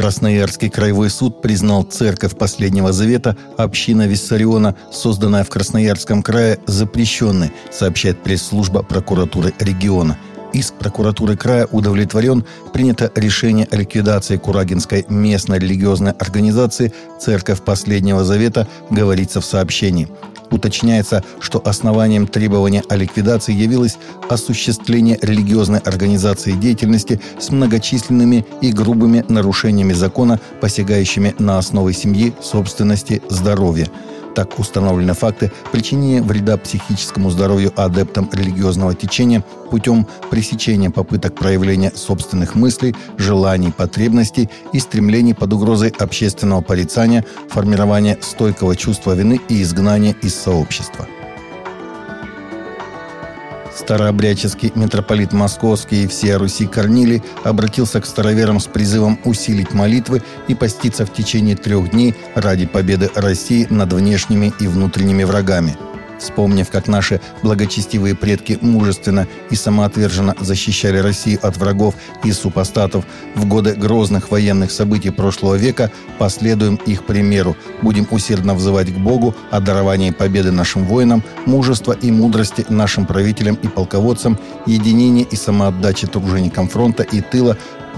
Красноярский 0.00 0.70
краевой 0.70 1.10
суд 1.10 1.42
признал 1.42 1.82
церковь 1.82 2.34
Последнего 2.34 2.90
Завета, 2.90 3.36
община 3.58 4.06
Виссариона, 4.06 4.74
созданная 4.90 5.44
в 5.44 5.50
Красноярском 5.50 6.22
крае, 6.22 6.58
запрещенной, 6.66 7.52
сообщает 7.70 8.22
пресс-служба 8.22 8.82
прокуратуры 8.82 9.52
региона. 9.58 10.16
Иск 10.54 10.72
прокуратуры 10.76 11.36
края 11.36 11.66
удовлетворен. 11.70 12.46
Принято 12.72 13.12
решение 13.14 13.68
о 13.70 13.76
ликвидации 13.76 14.38
Курагинской 14.38 15.04
местной 15.10 15.58
религиозной 15.58 16.12
организации 16.12 16.94
«Церковь 17.20 17.60
Последнего 17.60 18.24
Завета», 18.24 18.66
говорится 18.88 19.42
в 19.42 19.44
сообщении. 19.44 20.08
Уточняется, 20.50 21.22
что 21.40 21.62
основанием 21.64 22.26
требования 22.26 22.82
о 22.88 22.96
ликвидации 22.96 23.52
явилось 23.52 23.98
осуществление 24.28 25.18
религиозной 25.22 25.78
организации 25.78 26.52
деятельности 26.52 27.20
с 27.38 27.50
многочисленными 27.50 28.44
и 28.60 28.72
грубыми 28.72 29.24
нарушениями 29.28 29.92
закона, 29.92 30.40
посягающими 30.60 31.34
на 31.38 31.58
основы 31.58 31.92
семьи, 31.92 32.34
собственности, 32.42 33.22
здоровья– 33.28 33.88
так 34.34 34.58
установлены 34.58 35.14
факты 35.14 35.52
причинения 35.72 36.22
вреда 36.22 36.56
психическому 36.56 37.30
здоровью 37.30 37.72
адептам 37.76 38.28
религиозного 38.32 38.94
течения 38.94 39.44
путем 39.70 40.06
пресечения 40.30 40.90
попыток 40.90 41.34
проявления 41.34 41.92
собственных 41.94 42.54
мыслей, 42.54 42.94
желаний, 43.16 43.72
потребностей 43.72 44.48
и 44.72 44.80
стремлений 44.80 45.34
под 45.34 45.52
угрозой 45.52 45.94
общественного 45.98 46.60
порицания, 46.60 47.24
формирования 47.48 48.18
стойкого 48.20 48.76
чувства 48.76 49.14
вины 49.14 49.40
и 49.48 49.62
изгнания 49.62 50.14
из 50.22 50.34
сообщества. 50.34 51.06
Старообрядческий 53.80 54.72
митрополит 54.74 55.32
Московский 55.32 56.04
и 56.04 56.06
всея 56.06 56.38
Руси 56.38 56.66
Корнилий 56.66 57.22
обратился 57.44 58.00
к 58.00 58.06
староверам 58.06 58.60
с 58.60 58.66
призывом 58.66 59.18
усилить 59.24 59.72
молитвы 59.72 60.22
и 60.48 60.54
поститься 60.54 61.06
в 61.06 61.12
течение 61.12 61.56
трех 61.56 61.90
дней 61.90 62.14
ради 62.34 62.66
победы 62.66 63.10
России 63.14 63.66
над 63.70 63.92
внешними 63.92 64.52
и 64.60 64.68
внутренними 64.68 65.24
врагами– 65.24 65.76
Вспомнив, 66.20 66.68
как 66.70 66.86
наши 66.86 67.20
благочестивые 67.42 68.14
предки 68.14 68.58
мужественно 68.60 69.26
и 69.50 69.56
самоотверженно 69.56 70.36
защищали 70.38 70.98
Россию 70.98 71.40
от 71.42 71.56
врагов 71.56 71.94
и 72.22 72.32
супостатов 72.32 73.06
в 73.34 73.46
годы 73.46 73.74
грозных 73.74 74.30
военных 74.30 74.70
событий 74.70 75.10
прошлого 75.10 75.54
века, 75.54 75.90
последуем 76.18 76.76
их 76.86 77.04
примеру. 77.04 77.56
Будем 77.82 78.06
усердно 78.10 78.54
взывать 78.54 78.92
к 78.92 78.98
Богу 78.98 79.34
о 79.50 79.60
даровании 79.60 80.10
победы 80.10 80.52
нашим 80.52 80.84
воинам, 80.84 81.22
мужества 81.46 81.92
и 81.92 82.10
мудрости 82.10 82.66
нашим 82.68 83.06
правителям 83.06 83.54
и 83.54 83.68
полководцам, 83.68 84.38
единения 84.66 85.24
и 85.24 85.36
самоотдачи 85.36 86.06
труженикам 86.06 86.68
фронта 86.68 87.02
и 87.02 87.22
тыла, 87.22 87.56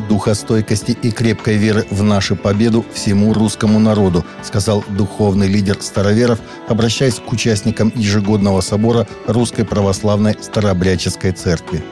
духа 0.09 0.35
стойкости 0.35 0.97
и 1.03 1.11
крепкой 1.11 1.57
веры 1.57 1.87
в 1.91 2.03
нашу 2.03 2.37
победу 2.37 2.85
всему 2.93 3.33
русскому 3.33 3.79
народу, 3.79 4.25
сказал 4.43 4.85
духовный 4.89 5.49
лидер 5.49 5.77
староверов, 5.81 6.39
обращаясь 6.69 7.17
к 7.17 7.33
участникам 7.33 7.93
ежегодного 7.95 8.61
собора 8.61 9.07
Русской 9.27 9.65
Православной 9.65 10.37
Старообрядческой 10.41 11.33
Церкви. 11.33 11.83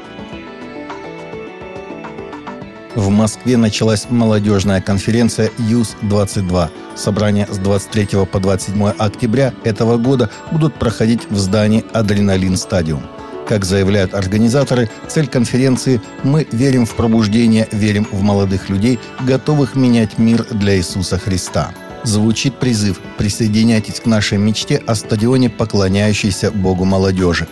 В 2.95 3.09
Москве 3.09 3.57
началась 3.57 4.07
молодежная 4.11 4.81
конференция 4.81 5.51
ЮС-22. 5.59 6.71
Собрания 6.97 7.47
с 7.49 7.57
23 7.57 8.27
по 8.27 8.41
27 8.41 8.89
октября 8.99 9.55
этого 9.63 9.97
года 9.97 10.29
будут 10.51 10.75
проходить 10.75 11.31
в 11.31 11.39
здании 11.39 11.85
«Адреналин 11.93 12.57
Стадиум». 12.57 13.03
Как 13.51 13.65
заявляют 13.65 14.15
организаторы, 14.15 14.89
цель 15.09 15.27
конференции 15.27 16.01
«Мы 16.23 16.47
верим 16.53 16.87
в 16.87 16.95
пробуждение, 16.95 17.67
верим 17.73 18.07
в 18.13 18.23
молодых 18.23 18.71
людей, 18.71 19.01
готовых 19.27 19.75
менять 19.75 20.19
мир 20.19 20.47
для 20.53 20.77
Иисуса 20.77 21.19
Христа». 21.19 21.73
Звучит 22.05 22.61
призыв 22.61 23.01
«Присоединяйтесь 23.19 23.99
к 23.99 24.07
нашей 24.07 24.39
мечте 24.39 24.81
о 24.87 24.95
стадионе, 24.95 25.51
поклоняющейся 25.51 26.53
Богу 26.53 26.85
молодежи». 26.85 27.49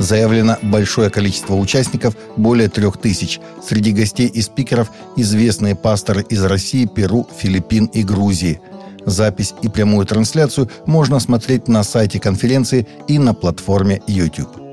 Заявлено 0.00 0.56
большое 0.62 1.10
количество 1.10 1.54
участников, 1.54 2.16
более 2.36 2.68
трех 2.68 2.96
тысяч. 2.96 3.38
Среди 3.64 3.92
гостей 3.92 4.26
и 4.26 4.42
спикеров 4.42 4.90
известные 5.14 5.76
пасторы 5.76 6.26
из 6.28 6.42
России, 6.42 6.86
Перу, 6.86 7.24
Филиппин 7.38 7.84
и 7.84 8.02
Грузии. 8.02 8.60
Запись 9.04 9.54
и 9.62 9.68
прямую 9.68 10.06
трансляцию 10.06 10.68
можно 10.86 11.20
смотреть 11.20 11.68
на 11.68 11.84
сайте 11.84 12.18
конференции 12.18 12.88
и 13.06 13.20
на 13.20 13.32
платформе 13.32 14.02
YouTube. 14.08 14.65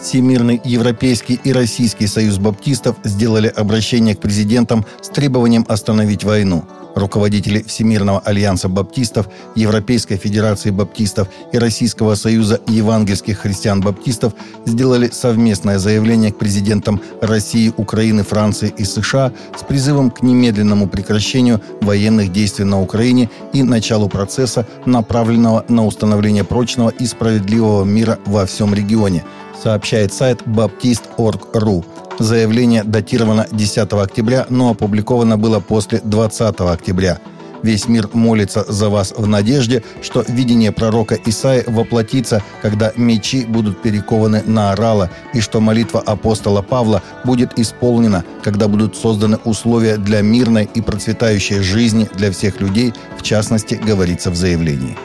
Всемирный 0.00 0.60
Европейский 0.64 1.40
и 1.44 1.52
Российский 1.52 2.06
союз 2.06 2.38
баптистов 2.38 2.96
сделали 3.04 3.48
обращение 3.48 4.14
к 4.14 4.20
президентам 4.20 4.84
с 5.00 5.08
требованием 5.08 5.64
остановить 5.68 6.24
войну. 6.24 6.64
Руководители 6.94 7.62
Всемирного 7.62 8.20
альянса 8.20 8.68
баптистов, 8.68 9.28
Европейской 9.56 10.16
Федерации 10.16 10.70
баптистов 10.70 11.28
и 11.52 11.58
Российского 11.58 12.14
союза 12.14 12.60
евангельских 12.68 13.40
христиан-баптистов 13.40 14.34
сделали 14.64 15.08
совместное 15.08 15.78
заявление 15.78 16.32
к 16.32 16.38
президентам 16.38 17.00
России, 17.20 17.72
Украины, 17.76 18.22
Франции 18.22 18.72
и 18.76 18.84
США 18.84 19.32
с 19.58 19.62
призывом 19.64 20.10
к 20.10 20.22
немедленному 20.22 20.88
прекращению 20.88 21.60
военных 21.80 22.32
действий 22.32 22.64
на 22.64 22.80
Украине 22.80 23.28
и 23.52 23.62
началу 23.64 24.08
процесса, 24.08 24.66
направленного 24.86 25.64
на 25.68 25.84
установление 25.84 26.44
прочного 26.44 26.90
и 26.90 27.06
справедливого 27.06 27.84
мира 27.84 28.18
во 28.26 28.46
всем 28.46 28.74
регионе– 28.74 29.24
сообщает 29.62 30.12
сайт 30.12 30.42
baptist.org.ru. 30.42 31.84
Заявление 32.18 32.84
датировано 32.84 33.46
10 33.50 33.92
октября, 33.92 34.46
но 34.48 34.70
опубликовано 34.70 35.36
было 35.36 35.60
после 35.60 36.00
20 36.04 36.60
октября. 36.60 37.18
Весь 37.64 37.88
мир 37.88 38.10
молится 38.12 38.62
за 38.68 38.90
вас 38.90 39.14
в 39.16 39.26
надежде, 39.26 39.82
что 40.02 40.22
видение 40.28 40.70
пророка 40.70 41.18
Исаи 41.24 41.64
воплотится, 41.66 42.42
когда 42.60 42.92
мечи 42.94 43.46
будут 43.46 43.80
перекованы 43.80 44.42
на 44.44 44.72
орала, 44.72 45.10
и 45.32 45.40
что 45.40 45.62
молитва 45.62 46.00
апостола 46.00 46.60
Павла 46.60 47.02
будет 47.24 47.58
исполнена, 47.58 48.22
когда 48.42 48.68
будут 48.68 48.96
созданы 48.96 49.38
условия 49.44 49.96
для 49.96 50.20
мирной 50.20 50.68
и 50.74 50.82
процветающей 50.82 51.60
жизни 51.60 52.06
для 52.14 52.30
всех 52.30 52.60
людей, 52.60 52.92
в 53.16 53.22
частности, 53.22 53.76
говорится 53.76 54.30
в 54.30 54.36
заявлении. 54.36 54.98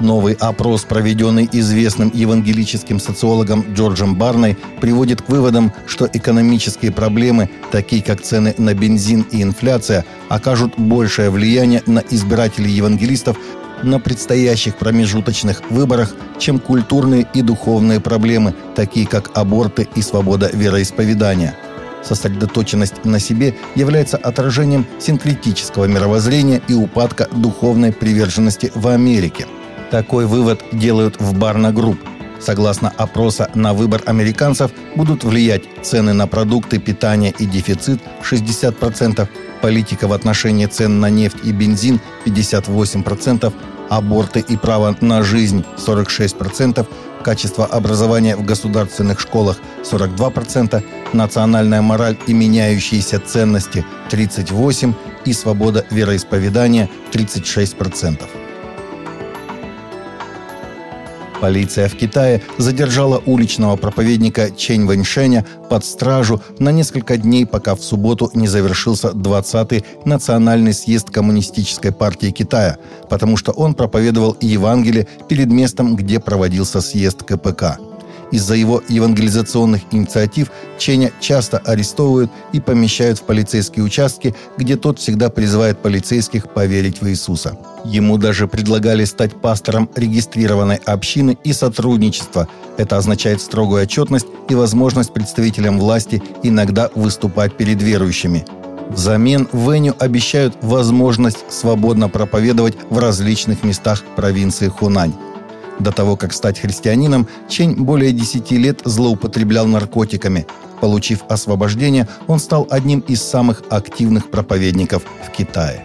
Новый 0.00 0.34
опрос, 0.34 0.84
проведенный 0.84 1.48
известным 1.52 2.10
евангелическим 2.12 2.98
социологом 2.98 3.64
Джорджем 3.74 4.16
Барной, 4.16 4.56
приводит 4.80 5.22
к 5.22 5.28
выводам, 5.28 5.72
что 5.86 6.08
экономические 6.12 6.90
проблемы, 6.90 7.50
такие 7.70 8.02
как 8.02 8.20
цены 8.20 8.54
на 8.58 8.74
бензин 8.74 9.22
и 9.30 9.42
инфляция, 9.42 10.04
окажут 10.28 10.78
большее 10.78 11.30
влияние 11.30 11.82
на 11.86 12.00
избирателей 12.10 12.70
евангелистов 12.70 13.36
на 13.82 13.98
предстоящих 13.98 14.76
промежуточных 14.76 15.70
выборах, 15.70 16.14
чем 16.38 16.58
культурные 16.58 17.26
и 17.34 17.42
духовные 17.42 18.00
проблемы, 18.00 18.54
такие 18.74 19.06
как 19.06 19.30
аборты 19.34 19.88
и 19.94 20.02
свобода 20.02 20.50
вероисповедания. 20.52 21.56
Сосредоточенность 22.02 23.04
на 23.04 23.20
себе 23.20 23.54
является 23.74 24.16
отражением 24.16 24.86
синкретического 24.98 25.84
мировоззрения 25.84 26.60
и 26.66 26.74
упадка 26.74 27.28
духовной 27.32 27.92
приверженности 27.92 28.72
в 28.74 28.88
Америке– 28.88 29.46
такой 29.92 30.24
вывод 30.24 30.64
делают 30.72 31.20
в 31.20 31.38
Barna 31.38 31.70
Group. 31.70 31.98
Согласно 32.40 32.88
опроса, 32.96 33.50
на 33.54 33.74
выбор 33.74 34.02
американцев 34.06 34.70
будут 34.96 35.22
влиять 35.22 35.64
цены 35.82 36.14
на 36.14 36.26
продукты 36.26 36.78
питания 36.78 37.32
и 37.38 37.44
дефицит 37.44 38.00
60%, 38.22 39.28
политика 39.60 40.08
в 40.08 40.14
отношении 40.14 40.64
цен 40.64 40.98
на 40.98 41.10
нефть 41.10 41.36
и 41.44 41.52
бензин 41.52 42.00
58%, 42.24 43.52
аборты 43.90 44.40
и 44.40 44.56
право 44.56 44.96
на 45.02 45.22
жизнь 45.22 45.62
46%, 45.76 46.86
качество 47.22 47.66
образования 47.66 48.34
в 48.34 48.46
государственных 48.46 49.20
школах 49.20 49.58
42%, 49.84 50.82
национальная 51.12 51.82
мораль 51.82 52.16
и 52.26 52.32
меняющиеся 52.32 53.20
ценности 53.20 53.84
38% 54.10 54.94
и 55.26 55.32
свобода 55.34 55.84
вероисповедания 55.90 56.88
36%. 57.12 58.41
Полиция 61.42 61.88
в 61.88 61.96
Китае 61.96 62.40
задержала 62.56 63.20
уличного 63.26 63.74
проповедника 63.74 64.52
Чэнь 64.56 64.86
Вэньшэня 64.86 65.44
под 65.68 65.84
стражу 65.84 66.40
на 66.60 66.70
несколько 66.70 67.16
дней, 67.16 67.46
пока 67.46 67.74
в 67.74 67.82
субботу 67.82 68.30
не 68.32 68.46
завершился 68.46 69.08
20-й 69.08 69.84
национальный 70.04 70.72
съезд 70.72 71.10
Коммунистической 71.10 71.90
партии 71.90 72.30
Китая, 72.30 72.78
потому 73.10 73.36
что 73.36 73.50
он 73.50 73.74
проповедовал 73.74 74.36
Евангелие 74.40 75.08
перед 75.28 75.48
местом, 75.48 75.96
где 75.96 76.20
проводился 76.20 76.80
съезд 76.80 77.24
КПК. 77.24 77.76
Из-за 78.32 78.54
его 78.54 78.82
евангелизационных 78.88 79.82
инициатив 79.92 80.50
Ченя 80.78 81.12
часто 81.20 81.58
арестовывают 81.58 82.30
и 82.52 82.60
помещают 82.60 83.18
в 83.18 83.22
полицейские 83.22 83.84
участки, 83.84 84.34
где 84.56 84.76
тот 84.76 84.98
всегда 84.98 85.28
призывает 85.28 85.78
полицейских 85.78 86.48
поверить 86.50 87.00
в 87.00 87.08
Иисуса. 87.08 87.56
Ему 87.84 88.16
даже 88.16 88.48
предлагали 88.48 89.04
стать 89.04 89.40
пастором 89.40 89.88
регистрированной 89.94 90.76
общины 90.76 91.36
и 91.44 91.52
сотрудничества. 91.52 92.48
Это 92.78 92.96
означает 92.96 93.40
строгую 93.42 93.82
отчетность 93.82 94.26
и 94.48 94.54
возможность 94.54 95.12
представителям 95.12 95.78
власти 95.78 96.22
иногда 96.42 96.90
выступать 96.94 97.56
перед 97.56 97.82
верующими. 97.82 98.46
Взамен 98.88 99.48
Веню 99.52 99.94
обещают 99.98 100.56
возможность 100.62 101.44
свободно 101.50 102.08
проповедовать 102.08 102.76
в 102.90 102.98
различных 102.98 103.62
местах 103.62 104.02
провинции 104.16 104.68
Хунань. 104.68 105.14
До 105.78 105.90
того, 105.90 106.16
как 106.16 106.32
стать 106.32 106.60
христианином, 106.60 107.26
Чень 107.48 107.74
более 107.74 108.12
10 108.12 108.50
лет 108.52 108.80
злоупотреблял 108.84 109.66
наркотиками. 109.66 110.46
Получив 110.80 111.20
освобождение, 111.28 112.08
он 112.26 112.38
стал 112.38 112.66
одним 112.70 113.00
из 113.00 113.22
самых 113.22 113.62
активных 113.70 114.30
проповедников 114.30 115.04
в 115.26 115.30
Китае. 115.30 115.84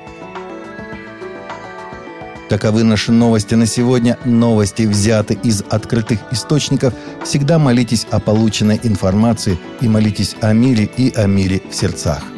Таковы 2.49 2.83
наши 2.83 3.11
новости 3.11 3.55
на 3.55 3.65
сегодня. 3.65 4.17
Новости 4.23 4.83
взяты 4.83 5.37
из 5.43 5.63
открытых 5.69 6.19
источников. 6.31 6.93
Всегда 7.23 7.59
молитесь 7.59 8.07
о 8.09 8.19
полученной 8.19 8.79
информации 8.83 9.59
и 9.81 9.87
молитесь 9.87 10.35
о 10.41 10.53
мире 10.53 10.89
и 10.97 11.11
о 11.13 11.27
мире 11.27 11.61
в 11.69 11.75
сердцах. 11.75 12.36